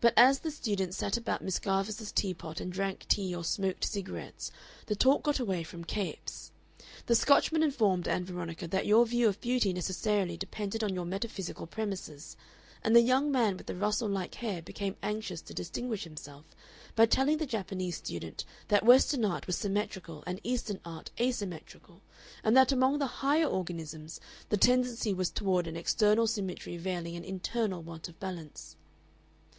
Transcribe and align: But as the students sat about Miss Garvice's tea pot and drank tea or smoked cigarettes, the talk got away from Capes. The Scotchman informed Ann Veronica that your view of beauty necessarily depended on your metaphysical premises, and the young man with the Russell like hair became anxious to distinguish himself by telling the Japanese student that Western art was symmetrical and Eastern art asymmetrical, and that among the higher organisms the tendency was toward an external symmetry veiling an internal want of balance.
But 0.00 0.14
as 0.16 0.38
the 0.38 0.50
students 0.50 0.96
sat 0.96 1.18
about 1.18 1.42
Miss 1.44 1.58
Garvice's 1.58 2.10
tea 2.10 2.32
pot 2.32 2.58
and 2.58 2.72
drank 2.72 3.06
tea 3.08 3.34
or 3.36 3.44
smoked 3.44 3.84
cigarettes, 3.84 4.50
the 4.86 4.96
talk 4.96 5.22
got 5.22 5.38
away 5.38 5.62
from 5.62 5.84
Capes. 5.84 6.50
The 7.04 7.14
Scotchman 7.14 7.62
informed 7.62 8.08
Ann 8.08 8.24
Veronica 8.24 8.66
that 8.68 8.86
your 8.86 9.04
view 9.04 9.28
of 9.28 9.38
beauty 9.42 9.74
necessarily 9.74 10.38
depended 10.38 10.82
on 10.82 10.94
your 10.94 11.04
metaphysical 11.04 11.66
premises, 11.66 12.38
and 12.82 12.96
the 12.96 13.02
young 13.02 13.30
man 13.30 13.58
with 13.58 13.66
the 13.66 13.74
Russell 13.74 14.08
like 14.08 14.36
hair 14.36 14.62
became 14.62 14.96
anxious 15.02 15.42
to 15.42 15.52
distinguish 15.52 16.04
himself 16.04 16.46
by 16.96 17.04
telling 17.04 17.36
the 17.36 17.44
Japanese 17.44 17.98
student 17.98 18.46
that 18.68 18.86
Western 18.86 19.26
art 19.26 19.46
was 19.46 19.56
symmetrical 19.58 20.24
and 20.26 20.40
Eastern 20.42 20.80
art 20.86 21.10
asymmetrical, 21.20 22.00
and 22.42 22.56
that 22.56 22.72
among 22.72 22.98
the 22.98 23.06
higher 23.20 23.44
organisms 23.46 24.20
the 24.48 24.56
tendency 24.56 25.12
was 25.12 25.28
toward 25.28 25.66
an 25.66 25.76
external 25.76 26.26
symmetry 26.26 26.78
veiling 26.78 27.16
an 27.16 27.24
internal 27.26 27.82
want 27.82 28.08
of 28.08 28.18
balance. 28.18 28.76